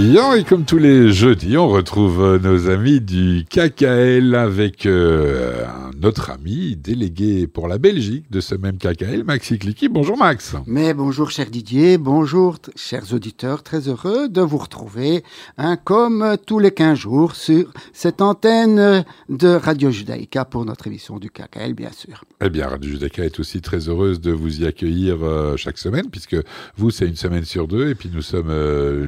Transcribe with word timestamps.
Et 0.00 0.44
comme 0.44 0.64
tous 0.64 0.78
les 0.78 1.12
jeudis, 1.12 1.56
on 1.56 1.68
retrouve 1.68 2.22
euh, 2.22 2.38
nos 2.38 2.70
amis 2.70 3.00
du 3.00 3.44
KKL 3.50 4.36
avec 4.36 4.86
euh, 4.86 5.64
un 5.98 6.04
autre 6.04 6.30
ami 6.30 6.76
délégué 6.76 7.46
pour 7.46 7.66
la 7.66 7.78
Belgique 7.78 8.30
de 8.30 8.40
ce 8.40 8.54
même 8.54 8.78
KKL, 8.78 9.24
Maxi 9.24 9.58
Clicky. 9.58 9.88
Bonjour 9.88 10.16
Max. 10.16 10.54
Mais 10.66 10.94
bonjour 10.94 11.30
cher 11.30 11.50
Didier, 11.50 11.98
bonjour 11.98 12.58
chers 12.76 13.12
auditeurs, 13.12 13.62
très 13.62 13.88
heureux 13.88 14.28
de 14.28 14.40
vous 14.40 14.58
retrouver, 14.58 15.24
hein, 15.56 15.76
comme 15.76 16.36
tous 16.46 16.58
les 16.58 16.70
15 16.70 16.98
jours, 16.98 17.34
sur 17.34 17.72
cette 17.92 18.20
antenne 18.20 19.04
de 19.28 19.48
Radio 19.48 19.90
Judaïka 19.90 20.44
pour 20.44 20.64
notre 20.64 20.86
émission 20.86 21.18
du 21.18 21.30
KKL, 21.30 21.74
bien 21.74 21.90
sûr. 21.92 22.24
Eh 22.40 22.50
bien, 22.50 22.68
Radio 22.68 22.90
Judaïka 22.90 23.24
est 23.24 23.40
aussi 23.40 23.60
très 23.60 23.88
heureuse 23.88 24.20
de 24.20 24.30
vous 24.30 24.60
y 24.60 24.66
accueillir 24.66 25.18
euh, 25.22 25.56
chaque 25.56 25.78
semaine, 25.78 26.10
puisque 26.10 26.36
vous, 26.76 26.90
c'est 26.90 27.06
une 27.06 27.16
semaine 27.16 27.44
sur 27.44 27.66
deux, 27.66 27.88
et 27.88 27.94
puis 27.94 28.10
nous 28.12 28.22
sommes 28.22 28.52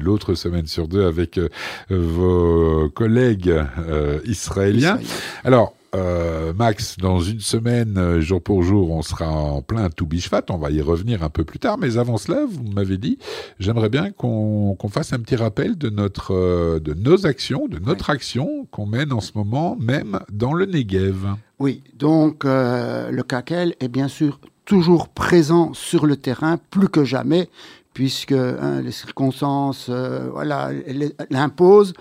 l'autre 0.03 0.35
semaine 0.35 0.67
sur 0.67 0.87
deux 0.87 1.05
avec 1.05 1.37
euh, 1.37 1.47
vos 1.89 2.89
collègues 2.89 3.53
euh, 3.77 4.19
israéliens. 4.25 4.99
Alors, 5.43 5.73
euh, 5.95 6.53
Max, 6.53 6.97
dans 6.97 7.19
une 7.19 7.39
semaine, 7.39 8.19
jour 8.19 8.41
pour 8.41 8.63
jour, 8.63 8.91
on 8.91 9.01
sera 9.01 9.29
en 9.29 9.61
plein 9.61 9.89
Toubishvat. 9.89 10.43
On 10.49 10.57
va 10.57 10.71
y 10.71 10.81
revenir 10.81 11.23
un 11.23 11.29
peu 11.29 11.43
plus 11.43 11.59
tard. 11.59 11.77
Mais 11.77 11.97
avant 11.97 12.17
cela, 12.17 12.45
vous 12.49 12.63
m'avez 12.63 12.97
dit, 12.97 13.17
j'aimerais 13.59 13.89
bien 13.89 14.11
qu'on 14.11 14.77
fasse 14.89 15.13
un 15.13 15.19
petit 15.19 15.35
rappel 15.35 15.77
de, 15.77 15.89
notre, 15.89 16.79
de 16.79 16.93
nos 16.93 17.25
actions, 17.25 17.67
de 17.67 17.79
notre 17.79 18.09
action 18.09 18.67
qu'on 18.71 18.85
mène 18.85 19.11
en 19.13 19.21
ce 19.21 19.31
moment, 19.35 19.77
même 19.79 20.19
dans 20.31 20.53
le 20.53 20.65
Negev. 20.65 21.35
Oui, 21.59 21.83
donc 21.97 22.43
le 22.43 23.21
KAKEL 23.21 23.75
est 23.79 23.87
bien 23.87 24.07
sûr 24.07 24.39
toujours 24.65 25.09
présent 25.09 25.73
sur 25.73 26.05
le 26.05 26.15
terrain, 26.15 26.57
plus 26.69 26.87
que 26.87 27.03
jamais, 27.03 27.49
puisque 27.93 28.31
hein, 28.31 28.81
les 28.81 28.91
circonstances 28.91 29.87
euh, 29.89 30.29
voilà 30.31 30.69
l'imposent 31.29 31.93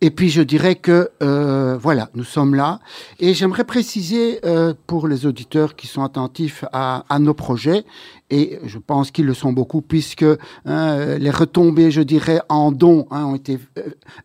et 0.00 0.10
puis 0.10 0.30
je 0.30 0.42
dirais 0.42 0.76
que 0.76 1.10
euh, 1.22 1.76
voilà 1.76 2.10
nous 2.14 2.24
sommes 2.24 2.54
là. 2.54 2.80
Et 3.20 3.34
j'aimerais 3.34 3.64
préciser 3.64 4.40
euh, 4.44 4.74
pour 4.86 5.08
les 5.08 5.26
auditeurs 5.26 5.76
qui 5.76 5.86
sont 5.86 6.02
attentifs 6.02 6.64
à, 6.72 7.04
nos 7.18 7.34
projets 7.34 7.84
et 8.30 8.58
je 8.64 8.78
pense 8.78 9.10
qu'ils 9.10 9.26
le 9.26 9.34
sont 9.34 9.52
beaucoup 9.52 9.82
puisque 9.82 10.24
hein, 10.64 11.18
les 11.18 11.30
retombées 11.30 11.90
je 11.90 12.00
dirais 12.00 12.40
en 12.48 12.72
dons 12.72 13.06
hein, 13.10 13.24
ont 13.24 13.34
été 13.34 13.58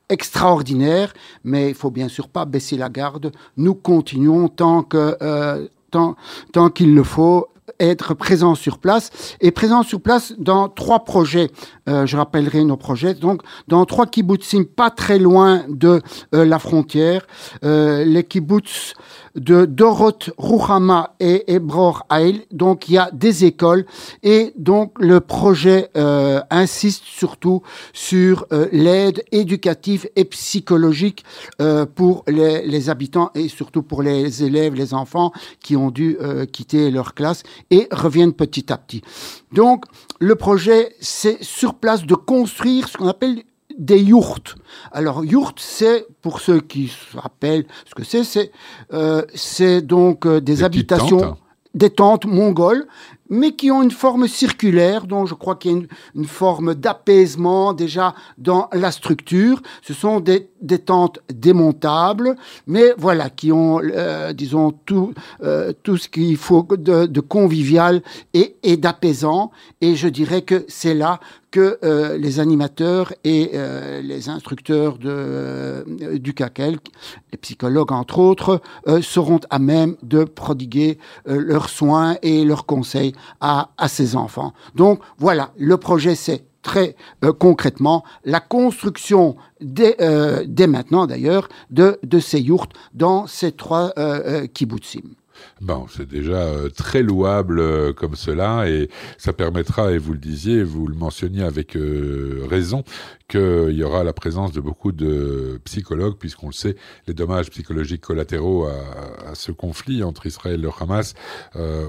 extraordinaires. 0.10 1.14
Mais 1.44 1.70
il 1.70 1.76
faut 1.76 1.92
bien 1.92 2.08
sûr 2.08 2.30
pas 2.30 2.46
baisser 2.46 2.78
la 2.78 2.90
garde. 2.90 3.32
Nous 3.58 3.76
continuons 3.76 4.48
tant 4.48 4.84
que 4.84 5.70
tant, 5.92 6.16
tant 6.52 6.70
qu'il 6.70 6.96
le 6.96 7.04
faut 7.04 7.48
être 7.80 8.14
présent 8.14 8.56
sur 8.56 8.80
place 8.80 9.10
et 9.42 9.52
présent 9.52 9.84
sur 9.84 10.02
place 10.02 10.34
dans 10.38 10.70
trois 10.70 11.06
projets. 11.06 11.50
Euh, 11.88 12.06
je 12.06 12.18
rappellerai 12.18 12.64
nos 12.64 12.78
projets. 12.78 13.14
Donc, 13.14 13.42
dans 13.68 13.86
trois 13.86 14.06
kibbutzim 14.06 14.64
pas 14.64 14.90
très 14.90 15.20
loin 15.20 15.64
de 15.68 16.02
euh, 16.36 16.46
la 16.46 16.60
frontière, 16.60 17.26
euh, 17.64 18.04
les 18.04 18.24
kibbutz 18.24 18.94
de 19.40 19.66
Dorot, 19.66 20.20
Ruhama 20.38 21.16
et 21.20 21.54
Ebror 21.54 22.06
Haïl. 22.10 22.44
Donc 22.52 22.90
il 22.90 22.94
y 22.94 22.98
a 22.98 23.10
des 23.12 23.46
écoles 23.46 23.86
et 24.24 24.54
donc 24.58 24.94
le 25.00 25.20
projet 25.20 25.90
euh, 25.98 26.42
insiste 26.50 27.04
surtout 27.06 27.62
sur 27.94 28.46
euh, 28.52 28.68
l'aide 28.72 29.24
éducative 29.32 30.10
et 30.16 30.26
psychologique 30.26 31.24
euh, 31.62 31.86
pour 31.86 32.24
les, 32.28 32.66
les, 32.66 32.90
habitants 32.90 33.32
et 33.36 33.48
surtout 33.48 33.84
pour 33.84 34.04
les 34.04 34.44
élèves, 34.44 34.74
les 34.74 34.94
enfants 34.94 35.32
qui 35.62 35.76
ont 35.76 35.92
dû 35.92 36.18
euh, 36.22 36.46
quitter 36.46 36.92
leur 36.92 37.14
classe 37.14 37.44
et 37.70 37.88
reviennent 37.92 38.34
petit 38.34 38.72
à 38.72 38.78
petit. 38.78 39.02
Donc 39.52 39.86
le 40.20 40.36
projet, 40.36 40.94
c'est 41.00 41.44
sur 41.44 41.76
place 41.76 42.06
de 42.06 42.16
construire 42.16 42.88
ce 42.88 42.98
qu'on 42.98 43.08
appelle 43.08 43.44
des 43.80 44.00
yourtes. 44.00 44.56
Alors, 44.92 45.26
yourte, 45.26 45.60
c'est, 45.60 46.06
pour 46.22 46.42
ceux 46.42 46.60
qui 46.60 46.90
se 46.90 47.18
rappellent 47.18 47.66
ce 47.86 47.96
que 47.96 48.04
c'est, 48.04 48.24
c'est, 48.24 48.52
euh, 48.94 49.24
donc 49.82 50.28
euh, 50.28 50.42
des, 50.42 50.64
habitations, 50.64 51.38
des 51.74 51.90
tentes 51.90 52.26
mongoles, 52.26 52.86
mais 53.30 53.52
qui 53.52 53.72
ont 53.72 53.82
une 53.82 53.92
forme 53.92 54.28
circulaire, 54.28 55.06
dont 55.06 55.26
je 55.26 55.34
crois 55.34 55.56
qu'il 55.56 55.72
y 55.72 55.74
a 55.76 55.78
une, 56.16 56.26
forme 56.26 56.76
d'apaisement 56.76 57.74
déjà 57.74 58.14
dans 58.38 58.70
la 58.74 58.92
structure. 58.92 59.62
Ce 59.82 59.94
sont 59.94 60.20
des, 60.20 60.50
des 60.62 60.80
tentes 60.80 61.20
démontables, 61.32 62.36
mais 62.68 62.94
voilà, 62.98 63.30
qui 63.30 63.52
ont, 63.52 63.80
euh, 63.82 64.34
disons, 64.34 64.72
tout, 64.72 65.14
euh, 65.44 65.74
tout 65.84 65.98
ce 65.98 66.10
qu'il 66.10 66.38
faut 66.38 66.68
de, 66.70 67.06
de, 67.06 67.20
convivial 67.20 68.02
et, 68.34 68.56
et 68.64 68.78
d'apaisant. 68.78 69.52
Et 69.82 69.96
je 69.96 70.08
dirais 70.08 70.42
que 70.42 70.66
c'est 70.68 70.94
là 70.94 71.20
que 71.52 71.80
euh, 71.84 72.18
les 72.18 72.40
animateurs 72.40 73.14
et 73.24 73.52
euh, 73.54 74.02
les 74.02 74.30
instructeurs 74.30 74.98
de, 74.98 75.10
euh, 75.10 76.20
du 76.20 76.34
CACEL, 76.34 76.78
les 77.32 77.38
psychologues 77.38 77.92
entre 77.92 78.20
autres, 78.20 78.62
seront 79.02 79.40
à 79.50 79.60
même 79.60 79.96
de 80.04 80.24
prodiguer 80.24 80.98
leurs 81.26 81.70
soins 81.70 82.18
et 82.22 82.44
leurs 82.44 82.66
conseils 82.66 83.14
à, 83.42 83.70
ces 83.88 84.16
enfants. 84.16 84.54
Donc 84.76 85.00
voilà, 85.18 85.52
le 85.58 85.78
projet 85.78 86.16
c'est 86.16 86.44
très 86.62 86.96
euh, 87.24 87.32
concrètement 87.32 88.04
la 88.26 88.40
construction 88.40 89.38
dès, 89.62 89.96
euh, 90.02 90.44
dès 90.46 90.68
maintenant 90.68 91.08
d'ailleurs 91.08 91.48
de, 91.70 91.98
ces 92.20 92.42
yourtes 92.42 92.74
dans 92.94 93.28
ces 93.28 93.52
trois 93.52 93.94
euh, 93.98 94.46
kibbutzim. 94.48 95.16
Bon, 95.62 95.88
c'est 95.90 96.08
déjà 96.08 96.42
euh, 96.42 96.70
très 96.70 97.04
louable 97.04 97.60
euh, 97.60 97.94
comme 97.94 98.16
cela 98.16 98.70
et 98.70 98.90
ça 99.18 99.34
permettra, 99.34 99.92
et 99.92 99.98
vous 99.98 100.14
le 100.14 100.20
disiez, 100.20 100.64
vous 100.64 100.88
le 100.88 100.96
mentionniez 100.96 101.44
avec 101.44 101.76
euh, 101.76 102.46
raison, 102.50 102.84
qu'il 103.28 103.76
y 103.76 103.84
aura 103.84 104.04
la 104.04 104.14
présence 104.14 104.52
de 104.52 104.62
beaucoup 104.62 104.92
de 104.92 105.60
psychologues, 105.66 106.16
puisqu'on 106.18 106.48
le 106.48 106.54
sait, 106.54 106.76
les 107.08 107.14
dommages 107.14 107.50
psychologiques 107.50 108.02
collatéraux 108.02 108.66
à, 108.66 109.36
ce 109.36 109.52
conflit 109.52 110.04
entre 110.04 110.26
Israël 110.26 110.60
et 110.60 110.64
le 110.64 110.70
Hamas, 110.80 111.14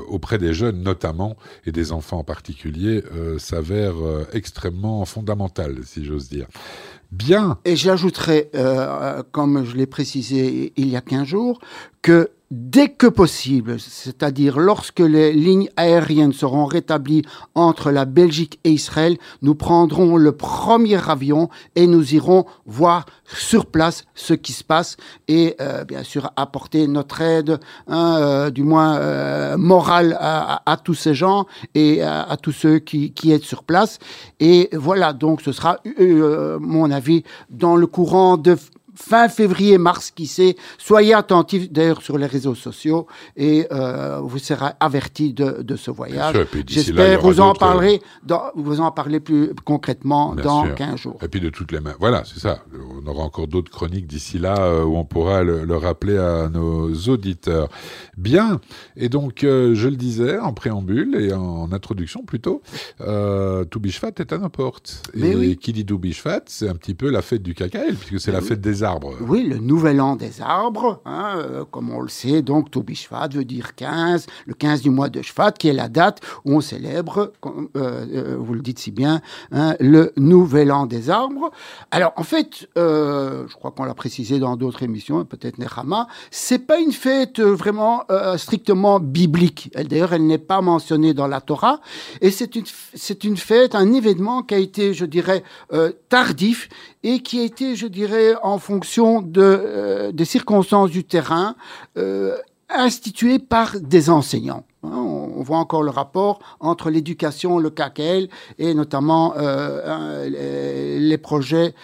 auprès 0.09 0.37
des 0.37 0.53
jeunes 0.53 0.82
notamment, 0.82 1.37
et 1.65 1.72
des 1.72 1.93
enfants 1.93 2.19
en 2.19 2.25
particulier, 2.25 3.03
euh, 3.15 3.38
s'avèrent 3.38 4.27
extrêmement 4.34 5.05
fondamentales, 5.06 5.78
si 5.84 6.05
j'ose 6.05 6.28
dire. 6.28 6.47
Bien. 7.12 7.59
Et 7.65 7.75
j'ajouterai, 7.75 8.50
euh, 8.55 9.22
comme 9.32 9.65
je 9.65 9.77
l'ai 9.77 9.87
précisé 9.87 10.72
il 10.77 10.88
y 10.88 10.97
a 10.97 11.00
15 11.00 11.27
jours, 11.27 11.61
que 12.03 12.31
dès 12.50 12.88
que 12.88 13.06
possible, 13.06 13.78
c'est-à-dire 13.78 14.59
lorsque 14.59 14.99
les 14.99 15.33
lignes 15.33 15.69
aériennes 15.77 16.33
seront 16.33 16.65
rétablies 16.65 17.22
entre 17.55 17.93
la 17.93 18.05
Belgique 18.05 18.59
et 18.65 18.71
Israël, 18.71 19.16
nous 19.41 19.55
prendrons 19.55 20.16
le 20.16 20.33
premier 20.33 21.09
avion 21.09 21.49
et 21.77 21.87
nous 21.87 22.15
irons 22.15 22.47
voir 22.66 23.06
sur 23.25 23.66
place 23.66 24.05
ce 24.15 24.34
qui 24.34 24.53
se 24.53 24.65
passe 24.65 24.97
et 25.28 25.55
euh, 25.61 25.84
bien 25.84 26.03
sûr 26.03 26.33
apporter 26.37 26.88
notre 26.88 27.21
aide, 27.21 27.61
hein, 27.87 28.16
euh, 28.19 28.50
du 28.50 28.65
moins 28.65 28.97
euh, 28.97 29.56
morale, 29.56 30.17
à, 30.19 30.62
à, 30.71 30.77
tous 30.77 30.94
ces 30.94 31.15
gens 31.15 31.47
et 31.77 32.03
à, 32.03 32.22
à 32.22 32.37
tous 32.37 32.53
ceux 32.53 32.81
qui, 32.81 33.12
qui 33.12 33.31
aident 33.31 33.44
sur 33.44 33.62
place. 33.62 34.00
Et 34.41 34.71
voilà, 34.72 35.12
donc 35.12 35.41
ce 35.41 35.53
sera, 35.53 35.78
euh, 36.00 36.59
mon 36.61 36.91
avis, 36.91 37.22
dans 37.49 37.77
le 37.77 37.87
courant 37.87 38.37
de 38.37 38.56
fin 38.94 39.28
février, 39.28 39.78
mars, 39.78 40.10
qui 40.10 40.26
sait. 40.26 40.56
Soyez 40.78 41.14
attentifs 41.14 41.70
d'ailleurs 41.70 42.02
sur 42.02 42.18
les 42.18 42.26
réseaux 42.26 42.54
sociaux 42.54 43.06
et 43.36 43.66
euh, 43.72 44.20
vous 44.20 44.38
serez 44.38 44.72
avertis 44.80 45.32
de, 45.32 45.62
de, 45.62 45.76
ce 45.76 45.90
voyage. 45.90 46.36
J'espère 46.66 47.20
vous 47.20 47.40
en 47.40 47.54
parlerez, 47.54 48.00
dans, 48.24 48.50
vous 48.54 48.80
en 48.80 48.90
parler 48.90 49.20
plus 49.20 49.52
concrètement 49.64 50.34
Bien 50.34 50.44
dans 50.44 50.64
sûr. 50.64 50.74
15 50.74 50.96
jours. 50.96 51.18
Et 51.22 51.28
puis 51.28 51.40
de 51.40 51.50
toutes 51.50 51.72
les 51.72 51.80
mains, 51.80 51.94
voilà, 51.98 52.22
c'est 52.24 52.40
ça. 52.40 52.64
On 53.02 53.06
aura 53.06 53.24
encore 53.24 53.46
d'autres 53.46 53.70
chroniques 53.70 54.06
d'ici 54.06 54.38
là 54.38 54.56
euh, 54.58 54.84
où 54.84 54.96
on 54.96 55.04
pourra 55.04 55.42
le, 55.42 55.64
le, 55.64 55.76
rappeler 55.76 56.18
à 56.18 56.48
nos 56.48 56.92
auditeurs. 57.08 57.68
Bien. 58.16 58.60
Et 58.96 59.08
donc, 59.08 59.44
euh, 59.44 59.75
je 59.75 59.88
le 59.88 59.96
disais 59.96 60.38
en 60.38 60.52
préambule 60.52 61.16
et 61.16 61.32
en 61.32 61.72
introduction 61.72 62.22
plutôt, 62.25 62.62
euh, 63.00 63.64
Toubishvat 63.64 64.12
est 64.19 64.32
à 64.32 64.38
nos 64.38 64.48
portes. 64.48 65.02
Mais 65.14 65.31
et 65.31 65.36
oui. 65.36 65.56
qui 65.56 65.72
dit 65.72 65.84
Toubishvat, 65.84 66.43
c'est 66.46 66.69
un 66.69 66.75
petit 66.75 66.94
peu 66.94 67.10
la 67.10 67.22
fête 67.22 67.43
du 67.43 67.54
cacaël, 67.54 67.94
puisque 67.94 68.20
c'est 68.20 68.32
la 68.32 68.40
oui. 68.40 68.46
fête 68.46 68.60
des 68.60 68.80
Oui, 69.21 69.43
le 69.43 69.59
nouvel 69.59 70.00
an 70.00 70.17
des 70.17 70.41
arbres, 70.41 71.00
hein, 71.05 71.35
euh, 71.37 71.65
comme 71.71 71.91
on 71.91 72.00
le 72.00 72.09
sait, 72.09 72.43
donc 72.43 72.71
Tobi 72.71 72.94
Shvat 72.94 73.29
veut 73.29 73.44
dire 73.44 73.75
15, 73.75 74.27
le 74.47 74.55
15 74.55 74.82
du 74.82 74.91
mois 74.91 75.09
de 75.09 75.23
Shvat, 75.23 75.53
qui 75.53 75.69
est 75.69 75.73
la 75.73 75.88
date 75.88 76.21
où 76.44 76.55
on 76.55 76.61
célèbre, 76.61 77.32
euh, 77.44 77.50
euh, 77.77 78.37
vous 78.38 78.55
le 78.55 78.61
dites 78.61 78.79
si 78.79 78.91
bien, 78.91 79.21
hein, 79.53 79.75
le 79.81 80.12
nouvel 80.17 80.73
an 80.73 80.87
des 80.87 81.11
arbres. 81.11 81.50
Alors, 81.91 82.12
en 82.17 82.23
fait, 82.23 82.69
je 82.77 83.55
crois 83.55 83.71
qu'on 83.71 83.85
l'a 83.85 83.94
précisé 83.94 84.38
dans 84.38 84.56
d'autres 84.56 84.82
émissions, 84.82 85.25
peut-être 85.25 85.59
Nechama, 85.59 86.06
c'est 86.31 86.67
pas 86.67 86.79
une 86.79 86.93
fête 86.93 87.41
vraiment 87.41 88.05
strictement 88.37 89.00
biblique. 89.00 89.71
D'ailleurs, 89.75 90.12
elle 90.12 90.27
n'est 90.27 90.38
pas 90.38 90.61
mentionnée 90.61 91.15
dans 91.15 91.27
la 91.27 91.41
Torah, 91.41 91.81
et 92.21 92.31
c'est 92.31 92.56
une, 92.56 92.65
une 93.25 93.37
fête, 93.37 93.75
un 93.75 93.93
événement 93.93 94.43
qui 94.43 94.55
a 94.55 94.59
été, 94.59 94.94
je 94.94 95.05
dirais, 95.05 95.43
tardif 96.09 96.69
et 97.03 97.21
qui 97.21 97.41
a 97.41 97.44
été, 97.44 97.77
je 97.77 97.87
dirais, 97.87 98.35
en 98.43 98.59
fonction 98.70 99.22
de, 99.22 99.40
euh, 99.43 100.12
des 100.12 100.25
circonstances 100.25 100.90
du 100.90 101.05
terrain, 101.05 101.56
euh, 101.99 102.37
institué 102.69 103.38
par 103.38 103.78
des 103.81 104.11
enseignants. 104.11 104.64
Hein, 104.84 104.96
on, 104.96 105.43
voit 105.43 105.58
encore 105.58 105.82
le 105.82 105.90
rapport 105.90 106.38
entre 106.61 106.90
l'éducation, 106.90 107.58
le 107.58 107.70
KKL 107.70 108.28
et 108.58 108.75
notamment 108.75 109.34
les 109.37 111.19
projets 111.19 111.75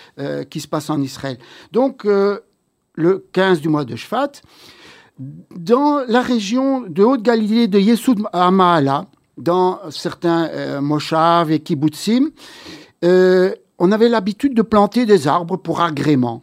qui 0.50 0.61
se 0.61 0.69
passent 0.69 0.91
en 0.91 1.00
Israël. 1.00 1.38
Donc, 1.73 2.05
le 2.05 3.27
15 3.33 3.61
du 3.62 3.69
mois 3.69 3.85
de 3.85 3.97
Shvat, 3.97 4.43
dans 5.56 6.05
la 6.06 6.21
région 6.21 6.83
de 6.83 7.03
Haute-Galilée 7.03 7.67
de 7.67 7.79
Yesud 7.81 8.23
Amaala, 8.33 9.06
dans 9.37 9.81
certains 9.91 10.49
euh, 10.49 11.47
et 11.49 11.61
kibbutzim, 11.61 12.31
euh, 13.05 13.55
on 13.79 13.93
avait 13.93 14.09
l'habitude 14.09 14.55
de 14.55 14.62
planter 14.62 15.05
des 15.05 15.29
arbres 15.29 15.56
pour 15.56 15.81
agrément. 15.81 16.43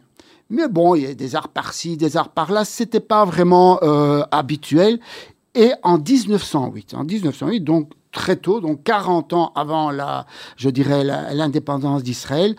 Mais 0.50 0.68
bon, 0.68 0.94
il 0.94 1.02
y 1.02 1.06
a 1.06 1.14
des 1.14 1.34
arbres 1.36 1.48
par-ci, 1.48 1.96
des 1.96 2.16
arbres 2.16 2.30
par-là, 2.30 2.64
c'était 2.64 3.00
pas 3.00 3.24
vraiment 3.24 3.78
euh, 3.82 4.22
habituel. 4.30 5.00
Et 5.54 5.72
en 5.82 5.98
1908, 5.98 6.94
en 6.94 7.04
1908, 7.04 7.60
donc 7.60 7.90
très 8.12 8.36
tôt, 8.36 8.60
donc 8.60 8.82
40 8.84 9.32
ans 9.32 9.52
avant 9.54 9.90
la, 9.90 10.26
je 10.56 10.70
dirais, 10.70 11.04
l'indépendance 11.04 12.02
d'Israël, 12.02 12.56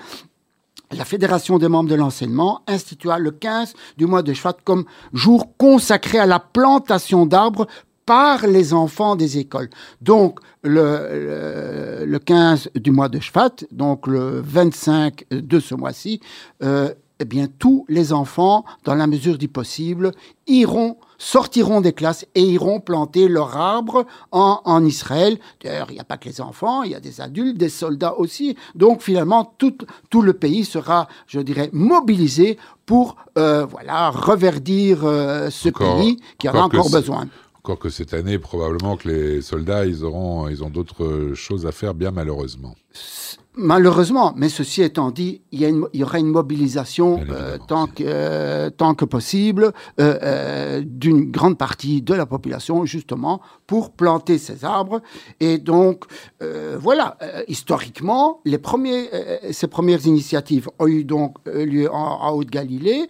la 0.92 1.06
Fédération 1.06 1.58
des 1.58 1.68
membres 1.68 1.90
de 1.90 1.96
l'enseignement 1.96 2.62
institua 2.68 3.18
le 3.18 3.32
15 3.32 3.74
du 3.98 4.06
mois 4.06 4.22
de 4.22 4.34
Shvat 4.34 4.58
comme 4.64 4.86
jour 5.14 5.56
consacré 5.58 6.20
à 6.20 6.26
la 6.26 6.40
plantation 6.40 7.26
d'arbres 7.26 7.68
par 8.06 8.46
les 8.46 8.74
enfants 8.74 9.16
des 9.16 9.40
écoles. 9.40 9.70
Donc, 10.02 10.40
le, 10.62 12.06
le, 12.06 12.20
15 12.20 12.70
du 12.76 12.92
mois 12.92 13.10
de 13.10 13.20
Shvat, 13.20 13.66
donc 13.72 14.06
le 14.06 14.42
25 14.42 15.26
de 15.32 15.60
ce 15.60 15.74
mois-ci, 15.74 16.22
euh, 16.64 16.94
eh 17.20 17.26
bien, 17.26 17.48
tous 17.60 17.86
les 17.88 18.12
enfants, 18.12 18.66
dans 18.84 18.96
la 18.96 19.08
mesure 19.08 19.38
du 19.38 19.48
possible, 19.48 20.12
iront, 20.48 20.98
sortiront 21.18 21.80
des 21.80 21.94
classes 21.94 22.26
et 22.36 22.42
iront 22.42 22.80
planter 22.80 23.28
leur 23.28 23.56
arbre 23.56 24.06
en, 24.32 24.62
en 24.66 24.84
Israël. 24.84 25.40
D'ailleurs, 25.64 25.88
il 25.90 25.94
n'y 25.94 26.00
a 26.00 26.04
pas 26.06 26.18
que 26.18 26.28
les 26.28 26.42
enfants, 26.42 26.84
il 26.84 26.92
y 26.92 26.96
a 26.96 27.00
des 27.00 27.22
adultes, 27.22 27.58
des 27.58 27.70
soldats 27.70 28.18
aussi. 28.18 28.58
Donc, 28.76 29.02
finalement, 29.02 29.54
tout, 29.58 29.78
tout 30.10 30.22
le 30.22 30.34
pays 30.34 30.66
sera, 30.66 31.08
je 31.28 31.40
dirais, 31.40 31.70
mobilisé 31.72 32.58
pour, 32.86 33.16
euh, 33.38 33.66
voilà, 33.66 34.10
reverdir 34.10 35.06
euh, 35.06 35.50
ce 35.50 35.70
pays 35.70 36.20
qui 36.38 36.50
en 36.50 36.54
a 36.54 36.62
encore 36.62 36.90
besoin. 36.90 37.28
Encore 37.66 37.80
que 37.80 37.90
cette 37.90 38.14
année, 38.14 38.38
probablement 38.38 38.96
que 38.96 39.10
les 39.10 39.42
soldats, 39.42 39.88
ils 39.88 40.04
auront, 40.04 40.48
ils 40.48 40.64
ont 40.64 40.70
d'autres 40.70 41.32
choses 41.34 41.66
à 41.66 41.72
faire, 41.72 41.96
bien 41.96 42.12
malheureusement. 42.12 42.76
Malheureusement, 43.56 44.34
mais 44.38 44.50
ceci 44.50 44.84
étant 44.84 45.10
dit, 45.10 45.42
il 45.52 45.88
y, 45.94 46.04
aura 46.04 46.20
une 46.20 46.28
mobilisation 46.28 47.22
euh, 47.28 47.58
tant, 47.68 47.88
que, 47.88 48.04
euh, 48.06 48.70
tant 48.70 48.94
que 48.94 49.06
possible 49.06 49.72
euh, 50.00 50.84
d'une 50.86 51.32
grande 51.32 51.58
partie 51.58 52.04
de 52.04 52.14
la 52.14 52.28
population, 52.28 52.86
justement, 52.86 53.42
pour 53.66 53.94
planter 53.94 54.38
ces 54.38 54.64
arbres. 54.64 55.02
Et 55.40 55.58
donc, 55.58 56.04
voilà, 56.78 57.18
historiquement, 57.48 58.42
les 58.46 58.60
premiers, 58.60 59.10
ces 59.52 59.68
premières 59.68 60.06
initiatives 60.06 60.70
ont 60.78 60.86
eu 60.86 61.04
donc 61.04 61.38
lieu 61.48 61.92
en 61.92 62.32
Haute-Galilée 62.32 63.08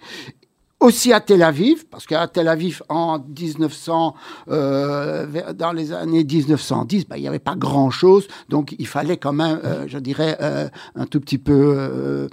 aussi 0.79 1.13
à 1.13 1.19
Tel 1.19 1.41
Aviv, 1.41 1.85
parce 1.89 2.05
qu'à 2.05 2.27
Tel 2.27 2.47
Aviv, 2.47 2.83
en 2.89 3.19
1900, 3.19 4.15
euh, 4.49 5.53
dans 5.53 5.71
les 5.71 5.93
années 5.93 6.23
1910, 6.23 7.07
ben, 7.07 7.15
il 7.17 7.21
n'y 7.21 7.27
avait 7.27 7.39
pas 7.39 7.55
grand-chose, 7.55 8.27
donc 8.49 8.75
il 8.77 8.87
fallait 8.87 9.17
quand 9.17 9.33
même, 9.33 9.59
euh, 9.63 9.85
je 9.87 9.97
dirais, 9.97 10.37
euh, 10.41 10.67
un 10.95 11.05
tout 11.05 11.19
petit 11.19 11.37
peu 11.37 12.27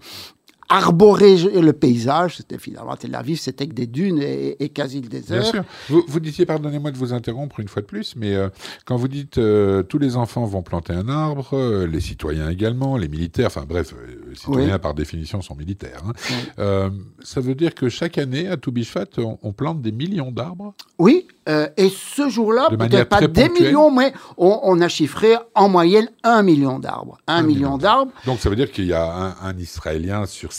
arborer 0.72 1.36
le 1.36 1.72
paysage. 1.72 2.38
C'était 2.38 2.58
finalement 2.58 2.96
Tel 2.96 3.14
Aviv, 3.14 3.38
c'était 3.38 3.66
que 3.66 3.74
des 3.74 3.86
dunes 3.86 4.20
et, 4.22 4.68
quasi 4.70 5.02
le 5.02 5.08
désert. 5.08 5.42
Bien 5.42 5.50
sûr. 5.50 5.64
Vous, 5.90 6.02
vous 6.08 6.18
disiez, 6.18 6.46
pardonnez-moi 6.46 6.90
de 6.90 6.96
vous 6.96 7.12
interrompre 7.12 7.60
une 7.60 7.68
fois 7.68 7.82
de 7.82 7.86
plus, 7.86 8.16
mais 8.16 8.34
euh, 8.34 8.48
quand 8.86 8.96
vous 8.96 9.08
dites 9.08 9.36
euh, 9.36 9.82
tous 9.82 9.98
les 9.98 10.16
enfants 10.16 10.46
vont 10.46 10.62
planter 10.62 10.94
un 10.94 11.08
arbre, 11.08 11.50
euh, 11.52 11.86
les 11.86 12.00
citoyens 12.00 12.48
également, 12.48 12.96
les 12.96 13.08
militaires, 13.08 13.48
enfin 13.48 13.66
bref, 13.68 13.94
les 14.28 14.34
citoyens 14.34 14.78
par 14.78 14.94
définition 14.94 15.42
sont 15.42 15.54
militaires. 15.54 16.02
Hein. 16.06 16.90
ça 17.22 17.40
veut 17.40 17.54
dire 17.54 17.74
que 17.74 17.88
chaque 17.90 18.16
année 18.16 18.48
à 18.48 18.56
Toubishfat, 18.56 19.04
on, 19.18 19.38
on 19.42 19.52
plante 19.52 19.82
des 19.82 19.92
millions 19.92 20.32
d'arbres? 20.32 20.74
Oui, 20.98 21.26
et 21.46 21.90
ce 21.90 22.28
jour-là, 22.28 22.68
peut-être 22.70 23.08
pas 23.08 23.26
des 23.26 23.48
millions, 23.48 23.90
mais 23.90 24.12
on, 24.36 24.80
a 24.80 24.88
chiffré 24.88 25.34
en 25.54 25.68
moyenne 25.68 26.08
un 26.22 26.42
million 26.42 26.78
d'arbres. 26.78 27.18
Un, 27.26 27.42
million, 27.42 27.78
d'arbres. 27.78 28.12
Donc 28.26 28.38
ça 28.38 28.48
veut 28.48 28.56
dire 28.56 28.70
qu'il 28.70 28.86
y 28.86 28.92
a 28.92 29.04
un, 29.04 29.34
un 29.42 29.56
Israélien 29.58 30.26
sur 30.26 30.50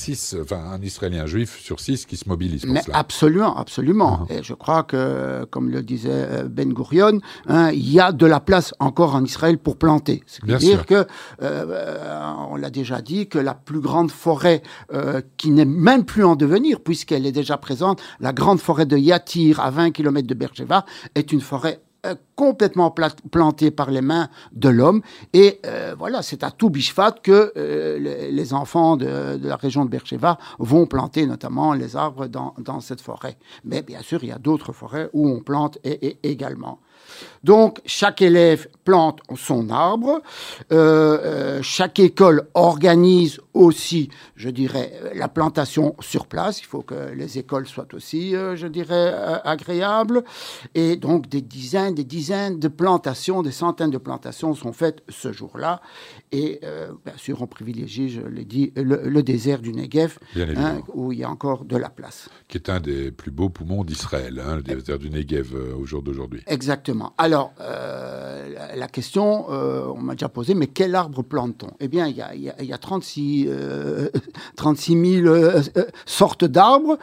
enfin 0.41 0.61
un 0.71 0.81
Israélien 0.81 1.25
juif 1.25 1.59
sur 1.61 1.79
six 1.79 2.05
qui 2.05 2.17
se 2.17 2.27
mobilise 2.27 2.65
pour 2.65 2.73
Mais 2.73 2.81
Absolument, 2.93 3.57
absolument. 3.57 4.27
Uh-huh. 4.29 4.39
Et 4.39 4.43
je 4.43 4.53
crois 4.53 4.83
que, 4.83 5.45
comme 5.45 5.69
le 5.69 5.81
disait 5.81 6.09
euh, 6.11 6.47
Ben 6.49 6.73
Gurion, 6.73 7.19
hein, 7.47 7.71
il 7.71 7.89
y 7.89 7.99
a 7.99 8.11
de 8.11 8.25
la 8.25 8.39
place 8.39 8.73
encore 8.79 9.15
en 9.15 9.23
Israël 9.23 9.57
pour 9.57 9.77
planter. 9.77 10.23
C'est-à-dire 10.25 10.85
que, 10.85 11.05
euh, 11.41 12.33
on 12.49 12.55
l'a 12.55 12.69
déjà 12.69 13.01
dit, 13.01 13.27
que 13.27 13.39
la 13.39 13.53
plus 13.53 13.79
grande 13.79 14.11
forêt 14.11 14.61
euh, 14.93 15.21
qui 15.37 15.51
n'est 15.51 15.65
même 15.65 16.05
plus 16.05 16.25
en 16.25 16.35
devenir, 16.35 16.79
puisqu'elle 16.81 17.25
est 17.25 17.31
déjà 17.31 17.57
présente, 17.57 18.01
la 18.19 18.33
grande 18.33 18.59
forêt 18.59 18.85
de 18.85 18.97
Yatir 18.97 19.59
à 19.59 19.69
20 19.69 19.91
km 19.91 20.27
de 20.27 20.33
Est 21.15 21.31
une 21.31 21.41
forêt 21.41 21.81
euh, 22.05 22.15
complètement 22.35 22.93
planté 23.31 23.71
par 23.71 23.89
les 23.89 24.01
mains 24.01 24.27
de 24.51 24.67
l'homme. 24.67 25.01
Et 25.31 25.61
euh, 25.65 25.95
voilà, 25.97 26.21
c'est 26.21 26.43
à 26.43 26.51
tout 26.51 26.69
Bishvat 26.69 27.13
que 27.23 27.53
euh, 27.55 27.97
les, 28.29 28.53
enfants 28.53 28.97
de, 28.97 29.39
la 29.41 29.55
région 29.55 29.85
de 29.85 29.89
Beersheba 29.89 30.37
vont 30.59 30.85
planter 30.85 31.25
notamment 31.25 31.71
les 31.73 31.95
arbres 31.95 32.27
dans, 32.27 32.79
cette 32.81 32.99
forêt. 32.99 33.37
Mais 33.63 33.83
bien 33.83 34.01
sûr, 34.01 34.21
il 34.23 34.29
y 34.29 34.31
a 34.33 34.37
d'autres 34.37 34.73
forêts 34.73 35.09
où 35.13 35.29
on 35.29 35.39
plante 35.39 35.77
également. 36.23 36.79
Donc, 37.43 37.81
chaque 37.85 38.21
élève 38.21 38.67
plante 38.83 39.19
son 39.35 39.69
arbre. 39.69 40.21
Euh, 40.71 41.19
euh, 41.23 41.59
chaque 41.61 41.99
école 41.99 42.47
organise 42.53 43.39
aussi, 43.53 44.09
je 44.35 44.49
dirais, 44.49 44.91
la 45.15 45.27
plantation 45.27 45.95
sur 45.99 46.27
place. 46.27 46.59
Il 46.59 46.65
faut 46.65 46.81
que 46.81 47.11
les 47.13 47.37
écoles 47.37 47.67
soient 47.67 47.87
aussi, 47.93 48.35
euh, 48.35 48.55
je 48.55 48.67
dirais, 48.67 49.13
agréables. 49.43 50.23
Et 50.75 50.95
donc, 50.95 51.29
des 51.29 51.41
dizaines, 51.41 51.95
des 51.95 52.03
dizaines 52.03 52.59
de 52.59 52.67
plantations, 52.67 53.41
des 53.41 53.51
centaines 53.51 53.91
de 53.91 53.97
plantations 53.97 54.53
sont 54.53 54.73
faites 54.73 55.03
ce 55.09 55.31
jour-là. 55.31 55.81
Et 56.31 56.61
bien 57.05 57.17
sûr, 57.17 57.41
on 57.41 57.47
privilégie, 57.47 58.09
je 58.09 58.21
l'ai 58.21 58.45
dit, 58.45 58.73
le, 58.75 59.21
désert 59.21 59.59
du 59.59 59.71
Negev, 59.71 60.17
hein, 60.35 60.81
où 60.93 61.11
il 61.11 61.19
y 61.19 61.23
a 61.23 61.29
encore 61.29 61.63
de 61.63 61.77
la 61.77 61.89
place. 61.89 62.27
Qui 62.47 62.57
est 62.57 62.69
un 62.69 62.79
des 62.79 63.11
plus 63.11 63.31
beaux 63.31 63.49
poumons 63.49 63.83
d'Israël, 63.83 64.41
hein, 64.43 64.55
le 64.55 64.63
désert 64.63 64.97
du 64.97 65.09
Negev 65.09 65.53
au 65.77 65.85
jour 65.85 66.01
d'aujourd'hui. 66.01 66.41
Exactement. 66.47 67.12
Alors, 67.17 67.53
euh, 67.61 68.75
la 68.75 68.87
question, 68.87 69.45
euh, 69.49 69.85
on 69.95 70.01
m'a 70.01 70.13
déjà 70.13 70.29
posé, 70.29 70.55
mais 70.55 70.67
quel 70.67 70.95
arbre 70.95 71.21
plante-t-on? 71.21 71.69
Eh 71.79 71.87
bien, 71.87 72.07
il 72.07 72.15
y 72.15 72.21
a, 72.21 72.33
y 72.35 72.73
a, 72.73 72.77
36, 72.77 73.49
36 74.55 75.21
000 75.21 75.35
sortes 76.05 76.45
d'arbres. 76.45 76.97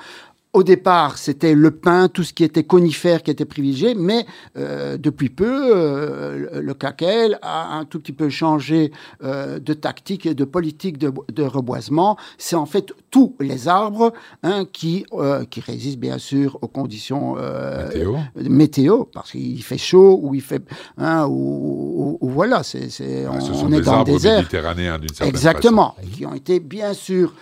Au 0.52 0.64
départ, 0.64 1.16
c'était 1.16 1.54
le 1.54 1.70
pin, 1.70 2.08
tout 2.08 2.25
ce 2.25 2.32
qui 2.32 2.42
était 2.42 2.64
conifère 2.64 3.23
qui 3.23 3.30
était 3.30 3.44
privilégié, 3.44 3.94
mais 3.94 4.26
euh, 4.56 4.96
depuis 4.96 5.28
peu, 5.28 5.70
euh, 5.76 6.61
le 6.61 6.75
CACEL 6.75 7.38
a 7.40 7.76
un 7.76 7.84
tout 7.84 8.00
petit 8.00 8.12
peu 8.12 8.28
changé 8.30 8.90
euh, 9.23 9.61
de 9.61 9.75
tactique 9.75 10.26
et 10.26 10.34
de 10.34 10.44
politique 10.44 10.99
de, 10.99 11.12
de 11.32 11.44
reboisement. 11.44 12.16
C'est 12.37 12.56
en 12.56 12.66
fait 12.66 12.92
tous 13.10 13.34
les 13.40 13.68
arbres 13.68 14.12
hein, 14.42 14.64
qui, 14.72 15.04
qui 15.50 15.60
résistent 15.60 15.98
bien 15.98 16.18
sûr 16.18 16.58
aux 16.62 16.68
conditions 16.68 17.34
météo. 17.34 18.16
météo. 18.36 19.04
parce 19.04 19.32
qu'il 19.32 19.62
fait 19.62 19.78
chaud 19.78 20.20
ou 20.22 20.34
il 20.34 20.42
fait... 20.42 20.62
Hein, 20.98 21.26
ou, 21.28 22.18
voilà, 22.22 22.62
c'est, 22.62 22.88
on, 23.26 23.40
ce 23.40 23.54
sont 23.54 23.68
des 23.68 23.86
arbres 23.88 24.12
méditerranéens 24.12 24.98
d'une 24.98 25.08
certaine 25.08 25.28
Exactement, 25.28 25.96
qui 26.12 26.24
ont 26.26 26.34
été 26.34 26.60
bien 26.60 26.94
sûr 26.94 27.34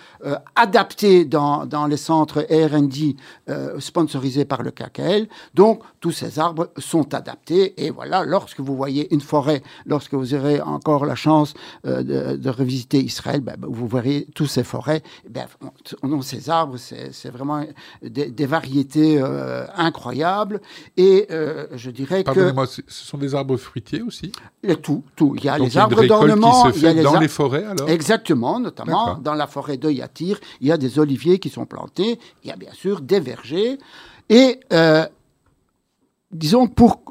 adaptés 0.55 1.25
dans, 1.25 1.65
dans 1.65 1.85
les 1.85 1.97
centres 1.97 2.41
R&D 2.49 3.15
euh, 3.49 3.79
sponsorisé 3.79 4.45
par 4.45 4.63
le 4.63 4.71
KKL. 4.71 5.27
Donc, 5.53 5.81
tous 5.99 6.11
ces 6.11 6.39
arbres 6.39 6.69
sont 6.77 7.13
adaptés. 7.13 7.85
Et 7.85 7.89
voilà, 7.89 8.23
lorsque 8.23 8.59
vous 8.59 8.75
voyez 8.75 9.13
une 9.13 9.21
forêt, 9.21 9.61
lorsque 9.85 10.13
vous 10.13 10.33
aurez 10.33 10.61
encore 10.61 11.05
la 11.05 11.15
chance 11.15 11.53
euh, 11.85 12.35
de, 12.37 12.49
revisiter 12.49 12.99
Israël, 12.99 13.41
ben, 13.41 13.55
vous 13.61 13.87
verrez 13.87 14.27
tous 14.35 14.47
ces 14.47 14.63
forêts. 14.63 15.01
Ben, 15.29 15.47
on, 16.03 16.21
ces 16.21 16.49
arbres, 16.49 16.77
c'est 16.77 17.29
vraiment 17.29 17.65
des, 18.01 18.45
variétés 18.45 19.21
euh, 19.21 19.65
incroyables. 19.75 20.61
Et 20.97 21.27
je 21.29 21.89
dirais 21.89 22.23
que... 22.23 22.51
moi 22.51 22.65
ce 22.67 22.81
sont 22.87 23.17
des 23.17 23.35
arbres 23.35 23.57
fruitiers 23.57 24.01
aussi? 24.01 24.31
Tout, 24.81 25.03
tout. 25.15 25.35
Il 25.37 25.43
y 25.43 25.49
a 25.49 25.57
les 25.57 25.77
arbres 25.77 26.05
d'ornement. 26.05 26.69
Il 26.71 26.81
y 26.81 26.87
a 26.87 26.93
les 26.93 27.03
dans 27.03 27.19
les 27.19 27.27
forêts 27.27 27.65
alors? 27.65 27.89
Exactement, 27.89 28.59
notamment 28.59 29.15
dans 29.15 29.33
la 29.33 29.47
forêt 29.47 29.77
de 29.77 29.89
Yatir, 29.89 30.39
il 30.61 30.67
y 30.67 30.71
a 30.71 30.77
des 30.77 30.99
oliviers 30.99 31.39
qui 31.39 31.49
sont 31.49 31.65
plantés. 31.65 32.19
Il 32.43 32.49
y 32.49 32.51
a 32.51 32.55
bien 32.55 32.73
sûr 32.73 33.01
des 33.01 33.19
vergers. 33.19 33.77
Et 34.29 34.59
euh, 34.73 35.05
disons, 36.31 36.67
pour, 36.67 37.01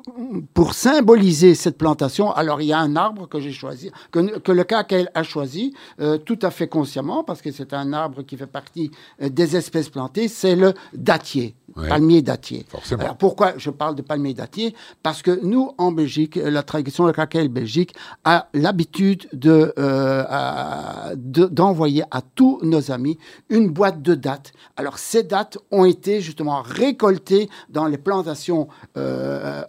pour 0.54 0.74
symboliser 0.74 1.54
cette 1.54 1.76
plantation, 1.76 2.32
alors 2.32 2.60
il 2.60 2.68
y 2.68 2.72
a 2.72 2.78
un 2.78 2.94
arbre 2.94 3.28
que 3.28 3.40
j'ai 3.40 3.52
choisi, 3.52 3.90
que, 4.12 4.38
que 4.38 4.52
le 4.52 4.64
KKL 4.64 5.10
a 5.14 5.22
choisi, 5.22 5.74
euh, 6.00 6.18
tout 6.18 6.38
à 6.42 6.50
fait 6.50 6.68
consciemment, 6.68 7.24
parce 7.24 7.42
que 7.42 7.50
c'est 7.50 7.72
un 7.72 7.92
arbre 7.92 8.22
qui 8.22 8.36
fait 8.36 8.46
partie 8.46 8.90
euh, 9.20 9.28
des 9.28 9.56
espèces 9.56 9.88
plantées, 9.88 10.28
c'est 10.28 10.54
le 10.54 10.74
dattier, 10.94 11.56
palmier 11.74 12.22
dattier. 12.22 12.64
Forcément. 12.68 13.02
Alors 13.02 13.16
pourquoi 13.16 13.54
je 13.56 13.70
parle 13.70 13.96
de 13.96 14.02
palmier 14.02 14.34
dattier? 14.34 14.74
Parce 15.02 15.22
que 15.22 15.40
nous, 15.42 15.72
en 15.78 15.90
Belgique, 15.90 16.36
la 16.36 16.62
tradition 16.62 17.06
de 17.06 17.12
KKL 17.12 17.48
Belgique 17.48 17.94
a 18.24 18.48
l'habitude 18.54 19.28
de, 19.32 19.72
euh, 19.78 21.14
d'envoyer 21.16 22.04
à 22.10 22.22
tous 22.22 22.60
nos 22.62 22.92
amis 22.92 23.18
une 23.48 23.68
boîte 23.68 24.00
de 24.00 24.14
dates. 24.14 24.52
Alors 24.76 24.98
ces 24.98 25.24
dates 25.24 25.58
ont 25.70 25.84
été 25.84 26.20
justement 26.20 26.62
récoltées 26.62 27.48
dans 27.68 27.86
les 27.86 27.98
plantations 27.98 28.68
euh, 28.96 29.07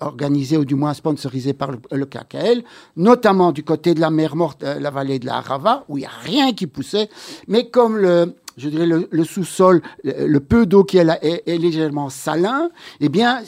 organisé 0.01 0.57
ou 0.57 0.65
du 0.65 0.75
moins 0.75 0.93
sponsorisé 0.93 1.53
par 1.53 1.71
le, 1.71 2.05
KKL, 2.05 2.63
notamment 2.97 3.51
du 3.51 3.63
côté 3.63 3.93
de 3.93 3.99
la 3.99 4.09
mer 4.09 4.35
Morte, 4.35 4.63
euh, 4.63 4.79
la 4.79 4.89
vallée 4.89 5.19
de 5.19 5.25
la 5.25 5.41
Rava, 5.41 5.85
où 5.87 5.97
il 5.97 6.01
n'y 6.01 6.07
a 6.07 6.11
rien 6.23 6.53
qui 6.53 6.67
poussait. 6.67 7.09
Mais 7.47 7.69
comme 7.69 7.97
le, 7.97 8.35
je 8.57 8.69
dirais 8.69 8.85
le, 8.87 9.23
sous-sol, 9.23 9.81
le, 10.03 10.39
peu 10.39 10.65
d'eau 10.65 10.83
qui 10.83 10.97
est 10.97 11.03
là 11.03 11.17
est, 11.23 11.57
légèrement 11.57 12.09
salin, 12.09 12.69
eh 12.99 13.09
bien, 13.09 13.41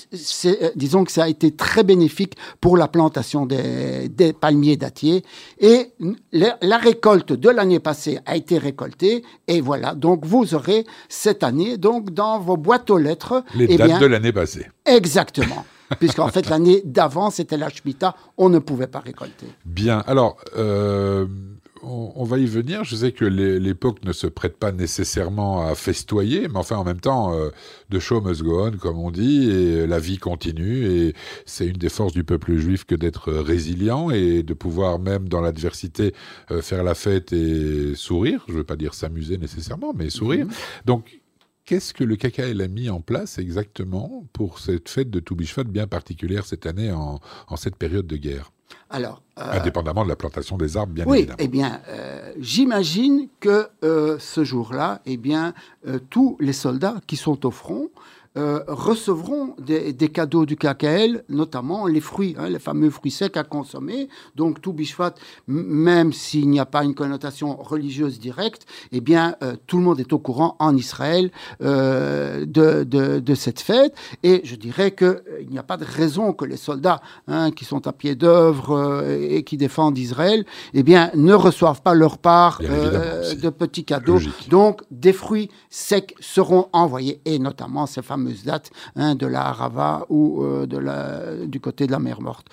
euh, 0.45 0.69
disons 0.75 1.03
que 1.03 1.12
ça 1.12 1.24
a 1.24 1.27
été 1.27 1.51
très 1.51 1.83
bénéfique 1.83 2.36
pour 2.60 2.77
la 2.77 2.88
plantation 2.88 3.45
des, 3.45 4.10
des 4.10 4.33
palmiers 4.33 4.77
dattiers. 4.77 5.24
Et 5.60 5.91
la, 6.31 6.77
récolte 6.77 7.33
de 7.33 7.50
l'année 7.50 7.79
passée 7.79 8.19
a 8.25 8.36
été 8.36 8.57
récoltée, 8.57 9.24
et 9.48 9.62
voilà. 9.62 9.93
Donc, 9.93 10.25
vous 10.25 10.55
aurez 10.55 10.86
cette 11.10 11.43
année, 11.43 11.77
donc, 11.77 12.12
dans 12.12 12.39
vos 12.39 12.57
boîtes 12.57 12.89
aux 12.89 12.98
lettres, 12.98 13.43
les 13.55 13.67
eh 13.69 13.77
dates 13.77 14.01
de 14.01 14.05
l'année 14.05 14.31
passée. 14.31 14.67
Exactement. 14.86 15.65
Puisqu'en 16.00 16.27
fait, 16.27 16.50
l'année 16.50 16.81
d'avant, 16.86 17.29
c'était 17.29 17.57
la 17.57 17.69
Shemitah, 17.69 18.15
on 18.38 18.50
ne 18.50 18.60
pouvait 18.60 18.88
pas 18.88 19.00
récolter. 19.00 19.48
Bien. 19.65 20.00
Alors, 20.07 20.38
euh, 20.57 21.25
on, 21.83 22.24
va 22.24 22.38
y 22.38 22.45
venir. 22.45 22.83
Je 22.83 22.95
sais 22.95 23.12
que 23.12 23.25
l'époque 23.25 24.03
ne 24.03 24.13
se 24.13 24.27
prête 24.27 24.57
pas 24.57 24.71
nécessairement 24.71 25.65
à 25.67 25.75
festoyer, 25.75 26.48
mais 26.48 26.57
enfin, 26.57 26.77
en 26.77 26.83
même 26.83 27.00
temps, 27.00 27.33
euh, 27.33 27.50
de 27.89 28.00
show 28.00 28.21
must 28.21 28.43
go 28.43 28.67
on, 28.67 28.71
comme 28.77 29.00
on 29.00 29.12
dit, 29.12 29.50
et 29.50 29.88
la 29.88 30.00
vie 30.00 30.17
continue. 30.17 30.86
Et 30.86 31.15
c'est 31.45 31.67
une 31.67 31.77
des 31.77 31.89
forces 31.89 32.13
du 32.13 32.24
peuple 32.24 32.55
juif 32.55 32.86
que 32.86 32.95
d'être 32.95 33.31
résilient 33.31 34.10
et 34.10 34.43
de 34.43 34.53
pouvoir, 34.53 35.00
même 35.00 35.27
dans 35.27 35.41
l'adversité, 35.41 36.13
euh, 36.51 36.62
faire 36.62 36.83
la 36.83 36.95
fête 36.95 37.33
et 37.33 37.95
sourire. 37.95 38.43
Je 38.48 38.53
ne 38.53 38.57
veux 38.60 38.63
pas 38.63 38.75
dire 38.75 38.93
s'amuser 38.93 39.38
nécessairement, 39.38 39.93
mais 39.95 40.10
sourire. 40.10 40.45
Mhm. 40.45 40.51
Donc, 40.86 41.21
Qu'est-ce 41.65 41.94
que 41.94 42.03
le 42.03 42.15
KKL 42.15 42.60
a 42.62 42.68
mis 42.68 42.89
en 42.89 43.01
place 43.01 43.38
exactement 43.38 44.25
pour 44.34 44.60
cette 44.60 44.89
fête 44.89 45.10
de 45.10 45.20
Toubishvat 45.20 45.63
bien 45.63 45.88
particulière 45.88 46.46
cette 46.46 46.65
année 46.65 46.91
en, 46.91 47.20
cette 47.56 47.75
période 47.75 48.08
de 48.08 48.18
guerre? 48.18 48.51
Alors, 48.89 49.22
euh, 49.38 49.60
Indépendamment 49.60 50.03
de 50.03 50.10
la 50.10 50.15
plantation 50.15 50.58
des 50.58 50.75
arbres, 50.75 50.94
bien 50.94 51.06
oui, 51.08 51.20
évidemment. 51.20 51.38
Eh 51.39 51.48
bien, 51.48 51.82
euh, 51.89 52.34
j'imagine 52.39 53.27
que 53.39 53.68
euh, 53.84 54.18
ce 54.20 54.44
jour-là, 54.44 55.01
eh 55.06 55.18
bien, 55.18 55.53
tous 56.10 56.38
les 56.39 56.53
soldats 56.53 56.96
qui 57.06 57.18
sont 57.18 57.46
au 57.46 57.51
front 57.51 57.89
euh, 58.38 58.62
recevront 58.66 59.56
des, 59.60 59.94
cadeaux 60.08 60.46
du 60.46 60.56
KKL, 60.56 61.26
notamment 61.28 61.86
les 61.86 62.00
fruits, 62.00 62.34
hein, 62.40 62.48
les 62.48 62.60
fameux 62.60 62.90
fruits 62.90 63.12
secs 63.12 63.36
à 63.36 63.44
consommer. 63.44 64.08
Donc 64.38 64.62
tout 64.62 64.72
Bishvat, 64.72 65.16
même 65.48 66.14
s'il 66.14 66.50
n'y 66.50 66.62
a 66.62 66.66
pas 66.66 66.86
une 66.86 66.96
connotation 66.96 67.58
religieuse 67.58 68.20
directe, 68.20 68.66
eh 68.94 69.02
bien 69.02 69.36
euh, 69.44 69.58
tout 69.68 69.80
le 69.80 69.84
monde 69.84 70.00
est 70.00 70.14
au 70.14 70.20
courant 70.20 70.56
en 70.60 70.78
Israël 70.78 71.30
euh, 71.62 72.46
de, 72.46 72.86
de, 72.86 73.36
cette 73.36 73.60
fête. 73.60 73.96
Et 74.24 74.40
je 74.46 74.56
dirais 74.56 74.92
qu'il 74.92 75.50
n'y 75.50 75.60
a 75.60 75.64
pas 75.64 75.76
de 75.76 75.84
raison 75.84 76.32
que 76.32 76.46
les 76.46 76.56
soldats 76.56 77.02
hein, 77.28 77.52
qui 77.52 77.66
sont 77.66 77.86
à 77.86 77.92
pied 77.92 78.16
d'œuvre 78.16 79.04
et 79.10 79.44
qui 79.44 79.58
défendent 79.58 79.98
Israël, 79.98 80.46
eh 80.74 80.84
bien 80.84 81.12
ne 81.16 81.34
reçoivent 81.34 81.82
pas 81.82 81.94
leur 81.94 82.18
part 82.18 82.62
de 82.62 83.50
petits 83.50 83.84
cadeaux. 83.84 84.20
Donc 84.50 84.84
des 84.90 85.14
fruits 85.14 85.50
secs 85.70 86.16
seront 86.22 86.70
envoyés 86.72 87.20
et 87.26 87.38
notamment 87.38 87.86
ces 87.88 88.02
fameux 88.02 88.21
date 88.46 88.72
hein, 88.96 89.16
de 89.16 89.25
la 89.28 89.48
Harava 89.48 90.06
ou 90.10 90.44
euh, 90.44 90.66
de 90.66 90.78
la, 90.78 91.46
du 91.46 91.60
côté 91.60 91.88
de 91.88 91.92
la 91.92 92.00
mer 92.00 92.22
Morte. 92.22 92.48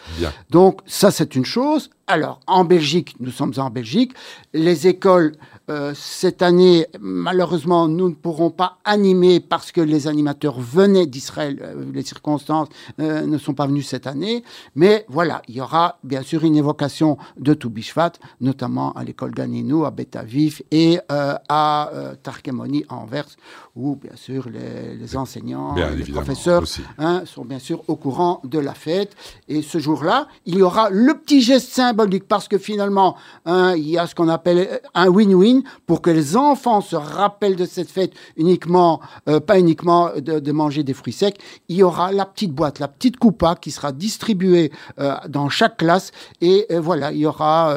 Donc 0.51 0.81
ça, 0.87 1.11
c'est 1.11 1.35
une 1.35 1.45
chose. 1.45 1.91
Alors, 2.07 2.41
en 2.47 2.65
Belgique, 2.65 3.17
nous 3.21 3.31
sommes 3.31 3.53
en 3.59 3.69
Belgique, 3.69 4.13
les 4.55 4.87
écoles 4.87 5.33
euh, 5.71 5.93
cette 5.95 6.41
année, 6.41 6.87
malheureusement, 6.99 7.89
nous 7.89 8.09
ne 8.09 8.15
pourrons 8.15 8.51
pas 8.51 8.79
animer 8.85 9.39
parce 9.41 9.71
que 9.71 9.83
les 9.83 10.07
animateurs 10.07 10.59
venaient 10.59 11.07
d'Israël. 11.07 11.59
Euh, 11.63 11.85
les 11.93 12.03
circonstances 12.03 12.69
euh, 13.01 13.27
ne 13.27 13.37
sont 13.37 13.53
pas 13.53 13.67
venues 13.67 13.83
cette 13.83 14.07
année. 14.07 14.43
Mais 14.75 15.05
voilà, 15.09 15.43
il 15.47 15.57
y 15.57 15.61
aura 15.61 15.99
bien 16.05 16.23
sûr 16.23 16.45
une 16.45 16.57
évocation 16.57 17.19
de 17.39 17.53
Toubishvat, 17.53 18.13
notamment 18.41 18.93
à 18.93 19.05
l'école 19.05 19.33
Ganinou, 19.33 19.85
à 19.85 19.91
Betavif 19.91 20.63
et 20.71 20.99
à 21.11 21.91
Tarkemoni 22.23 22.85
à 22.89 22.95
Anvers, 22.95 23.29
où 23.77 23.97
bien 23.97 24.17
sûr 24.17 24.49
les, 24.49 25.17
enseignants, 25.17 25.58
les 25.97 26.05
professeurs 26.13 26.65
hein, 26.99 27.23
sont 27.25 27.45
bien 27.45 27.59
sûr 27.59 27.83
au 27.89 27.97
courant 27.97 28.41
de 28.45 28.59
la 28.59 28.75
fête. 28.75 29.15
Et 29.49 29.63
ce 29.63 29.79
jour-là, 29.79 30.29
il 30.47 30.57
y 30.57 30.63
aura 30.63 30.91
le 30.91 31.15
petit 31.15 31.41
geste 31.41 31.71
symbolique 31.73 32.27
parce 32.27 32.49
que 32.49 32.59
finalement, 32.59 33.17
hein, 33.47 33.75
il 33.77 33.89
y 33.89 33.99
a 33.99 34.07
ce 34.07 34.15
qu'on 34.15 34.29
appelle 34.29 34.81
un 34.95 35.09
win-win 35.09 35.63
pour 35.87 36.03
que 36.03 36.11
les 36.11 36.37
enfants 36.37 36.81
se 36.81 36.97
rappellent 36.97 37.57
de 37.57 37.67
cette 37.67 37.91
fête 37.91 38.13
uniquement, 38.37 39.01
euh, 39.29 39.41
pas 39.41 39.59
uniquement 39.59 40.11
de, 40.17 40.53
manger 40.53 40.83
des 40.83 40.95
fruits 40.95 41.13
secs. 41.13 41.39
Il 41.69 41.77
y 41.77 41.83
aura 41.83 42.13
la 42.13 42.27
petite 42.27 42.53
boîte, 42.53 42.79
la 42.79 42.89
petite 42.89 43.17
coupa 43.17 43.55
qui 43.55 43.71
sera 43.71 43.93
distribuée 43.93 44.73
euh, 44.99 45.15
dans 45.29 45.49
chaque 45.49 45.77
classe 45.79 46.11
et 46.41 46.67
euh, 46.71 46.81
voilà, 46.81 47.13
il 47.13 47.19
y 47.19 47.27
aura 47.27 47.77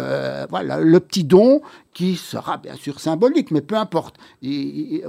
voilà 0.50 0.79
le 0.79 1.00
petit 1.00 1.23
don 1.23 1.61
qui 1.93 2.15
sera 2.15 2.57
bien 2.57 2.75
sûr 2.75 3.00
symbolique, 3.00 3.51
mais 3.51 3.62
peu 3.62 3.75
importe. 3.75 4.17
Et, 4.41 5.03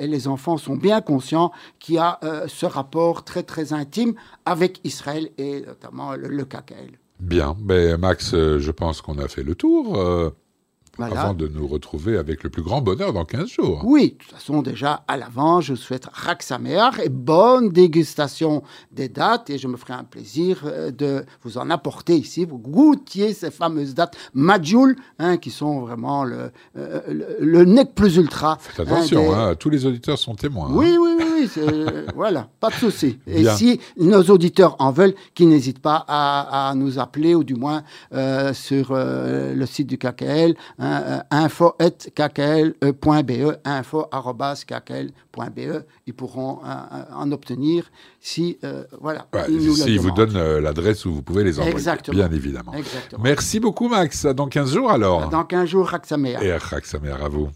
les 0.00 0.28
enfants 0.28 0.56
sont 0.56 0.76
bien 0.76 1.00
conscients 1.00 1.52
qu'il 1.78 1.96
y 1.96 1.98
a 1.98 2.18
ce 2.46 2.66
rapport 2.66 3.24
très 3.24 3.42
très 3.42 3.72
intime 3.72 4.14
avec 4.44 4.80
Israël 4.84 5.30
et 5.38 5.62
notamment 5.62 6.14
le, 6.14 6.28
le 6.28 6.44
KKL. 6.44 6.98
Bien, 7.20 7.56
mais 7.62 7.96
Max, 7.96 8.32
je 8.32 8.70
pense 8.70 9.02
qu'on 9.02 9.18
a 9.18 9.28
fait 9.28 9.42
le 9.42 9.54
tour 9.54 10.32
avant 10.98 11.34
de 11.34 11.48
nous 11.48 11.66
retrouver 11.66 12.16
avec 12.16 12.42
le 12.42 12.50
plus 12.50 12.62
grand 12.62 12.80
bonheur 12.80 13.12
dans 13.12 13.24
15 13.24 13.48
jours. 13.48 13.82
Oui, 13.84 14.16
de 14.18 14.24
toute 14.24 14.32
façon, 14.32 14.62
déjà 14.62 15.04
à 15.08 15.16
l'avant, 15.16 15.60
je 15.60 15.72
vous 15.72 15.78
souhaite 15.78 16.06
Raksamer 16.12 16.90
et 17.02 17.08
bonne 17.08 17.70
dégustation 17.70 18.62
des 18.92 19.08
dates 19.08 19.50
et 19.50 19.58
je 19.58 19.68
me 19.68 19.76
ferai 19.76 19.94
un 19.94 20.04
plaisir 20.04 20.62
euh, 20.64 20.90
de 20.90 21.24
vous 21.42 21.58
en 21.58 21.70
apporter 21.70 22.16
ici. 22.16 22.44
Vous 22.44 22.58
goûtiez 22.58 23.32
ces 23.32 23.50
fameuses 23.50 23.94
dates 23.94 24.16
Madjoul, 24.34 24.96
hein, 25.18 25.36
qui 25.36 25.50
sont 25.50 25.80
vraiment 25.80 26.24
le, 26.24 26.50
euh, 26.76 27.34
le, 27.38 27.64
nec 27.64 27.94
plus 27.94 28.16
ultra. 28.16 28.58
Faites 28.60 28.80
attention, 28.86 29.34
hein, 29.34 29.54
tous 29.54 29.70
les 29.70 29.86
auditeurs 29.86 30.18
sont 30.18 30.34
témoins. 30.34 30.68
Hein. 30.68 30.74
Oui, 30.74 30.96
oui, 31.00 31.16
oui, 31.40 31.50
voilà, 32.14 32.48
pas 32.60 32.68
de 32.68 32.74
souci. 32.74 33.18
Et 33.26 33.44
si 33.44 33.80
nos 33.98 34.22
auditeurs 34.24 34.76
en 34.78 34.92
veulent, 34.92 35.14
qu'ils 35.34 35.48
n'hésitent 35.48 35.80
pas 35.80 36.04
à, 36.08 36.72
nous 36.76 36.98
appeler 36.98 37.34
ou 37.34 37.44
du 37.44 37.54
moins 37.54 37.82
euh, 38.12 38.52
sur 38.54 38.94
le 38.94 39.66
site 39.66 39.86
du 39.86 39.98
KKL. 39.98 40.54
Hein, 40.78 41.22
info.kkl.be, 41.30 42.82
info.kkl.be. 43.64 45.10
Ils 46.06 46.14
pourront 46.14 46.60
en 47.12 47.32
obtenir 47.32 47.90
si, 48.20 48.58
euh, 48.64 48.84
voilà. 49.00 49.26
si 49.46 49.96
vous 49.96 50.10
donnent 50.10 50.36
euh, 50.36 50.60
l'adresse 50.60 51.04
où 51.06 51.14
vous 51.14 51.22
pouvez 51.22 51.44
les 51.44 51.58
envoyer. 51.58 51.72
Exactement. 51.72 52.16
Bien 52.16 52.30
évidemment. 52.30 52.72
Merci 53.22 53.60
beaucoup, 53.60 53.88
Max. 53.88 54.26
Dans 54.26 54.46
15 54.46 54.74
jours 54.74 54.90
alors. 54.90 55.28
Dans 55.28 55.44
15 55.44 55.68
jours, 55.68 55.86
Raksamer. 55.86 56.36
Et 56.42 56.54
Raksamer 56.54 57.12
à 57.12 57.28
vous. 57.28 57.48